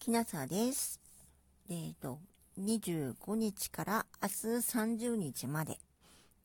[0.00, 0.98] きなさです。
[1.68, 2.20] えっ、ー、と、
[2.58, 5.76] 25日から明日30日まで、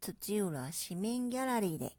[0.00, 1.96] 土浦市民ギャラリーで、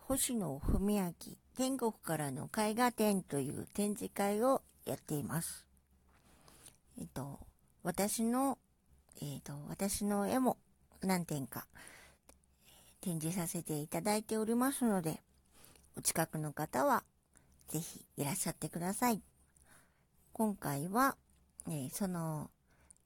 [0.00, 1.14] 星野文明
[1.56, 5.64] 天国からの絵画展という展示会をやっています。
[6.98, 7.40] えっ、ー、と、
[7.82, 8.58] 私の、
[9.22, 10.58] えっ、ー、と、私の絵も
[11.00, 11.66] 何点か
[13.00, 15.22] 展示させていただいておりますので、
[15.96, 17.02] お近くの方は
[17.68, 19.22] ぜひいらっしゃってください。
[20.38, 21.16] 今回は、
[21.66, 22.50] え、その、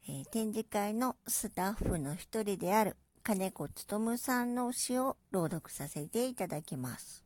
[0.08, 7.22] え、展示会のスタッフの一人である金子勉さんの詩を朗読させていただきます。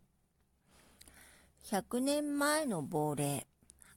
[1.70, 3.46] 100年前の亡霊。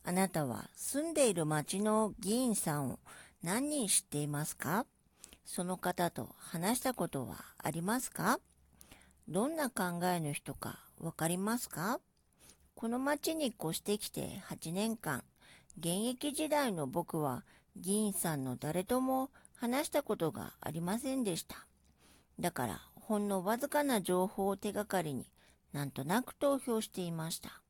[0.06, 3.00] あなたは住んでいる町の議員さんを
[3.44, 4.86] 何人知っていますか？
[5.44, 8.40] その方と話したことはありますか？
[9.28, 12.00] どんな考えの人かわかりますか？
[12.76, 15.26] この町に越してきて8年間、
[15.80, 17.44] 現役時代の僕は
[17.76, 21.68] 議員さんの誰とも話したことがありませんでした。
[22.40, 25.30] だからほんのわずかな情報を手がかりに
[25.74, 27.62] なんとなく投票していました。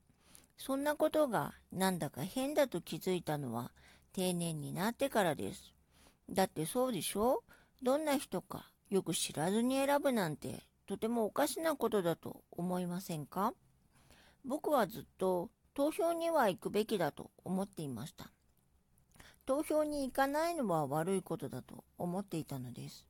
[0.58, 3.72] そんなことがなんだか変だと気づいたのは
[4.14, 5.73] 定年になってからです。
[6.30, 7.44] だってそうでしょ？
[7.83, 13.53] どんな人かよく知らずに選ぶなんてとてもおかしなことだと思いませんか？
[14.45, 18.31] 僕はずっと投票には行くべきだと思っていました。
[19.45, 23.06] 投票に行かないのは悪いことだと思っていたのです。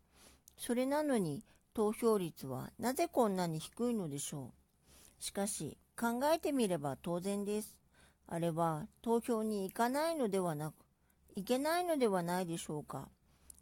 [0.57, 5.23] それなのに投票率はなぜこんなに低いのでしょう。
[5.23, 7.77] しかし考えてみれば当然です。
[8.27, 10.73] あれは投票に行かないのではなく、
[11.37, 13.07] いけないのではないでしょうか。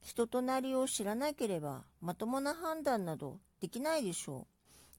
[0.02, 4.48] 人となりを知らなければまともな判断などできないでしょ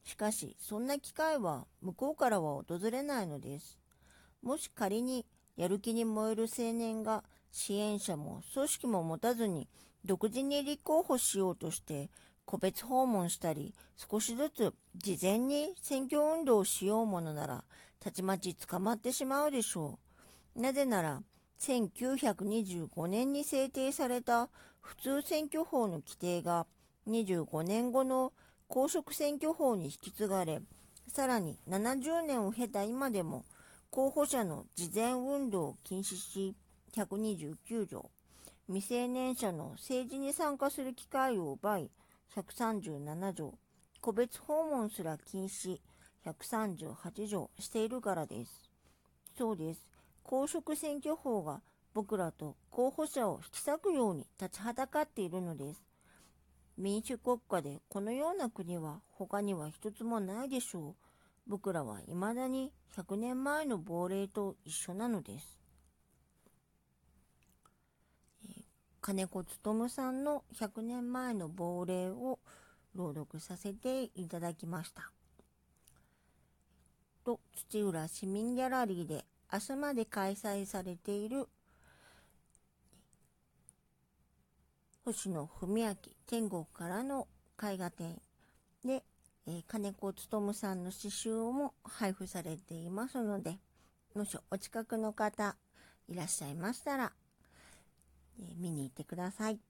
[0.07, 0.09] う。
[0.09, 3.81] しかし、そんな機会は向こうからは訪れないのです。
[4.42, 9.69] もし仮にやる気に燃える青年が支援者も組織も持たずに
[10.05, 12.11] 独自に立候補しようとして
[12.44, 17.65] 個別訪問したり少しずつ事前に選挙運動をしようものなら
[17.99, 19.99] たちまち捕まってしまうでしょ
[20.56, 20.61] う。
[20.61, 21.22] なぜなら
[21.59, 24.49] 1925年に制定された
[24.81, 26.66] 普通選挙法の規定が
[27.09, 28.32] 25年後の
[28.69, 30.61] 公職選挙法に引き継がれ
[31.09, 33.44] さらに70年を経た今でも
[33.91, 36.55] 候補者の事前運動を禁止し、
[36.95, 38.11] 129条、
[38.69, 41.91] 未成年者の政治に参加する機会を奪い、
[42.35, 43.55] 137条、
[44.01, 45.79] 個別訪問すら禁止、
[46.25, 48.71] 138条しているからです。
[49.37, 49.81] そうです。
[50.23, 51.61] 公職選挙法が
[51.95, 55.83] 僕らと候補者を引き裂くように立ちはだかっているのです。
[56.77, 60.95] 民主国家でこのような国は他には一つもないでしょう。
[61.47, 65.59] 僕らは未だに100年前の亡霊と一緒なのです。
[69.01, 72.41] 金子勉さんの100年前の亡霊を
[72.97, 75.12] 朗読させていただきました。
[77.25, 81.49] と、土浦市民ギャラリーで明日まで開催されている
[85.05, 85.95] 星野文明
[86.27, 87.29] 天国からの
[87.62, 88.21] 絵画展
[88.85, 89.05] で
[89.49, 93.59] えー、金子勉さんの刺繍も配布されていますので、
[94.15, 95.57] もしお近くの方
[96.09, 97.12] いらっしゃいましたら、
[98.41, 99.61] えー、見に行ってください。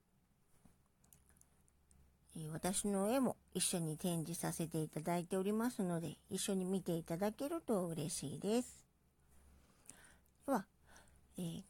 [2.37, 8.85] えー、私の絵も一緒に展示させていただいておりますので、一緒に見ていただけると嬉しいです。
[10.47, 10.65] では、
[11.39, 11.63] えー、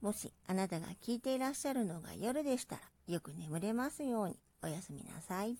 [0.00, 5.56] もしあなたが聞いていらっしゃるのが夜でしたら、よく眠れますようにおやすみなさい。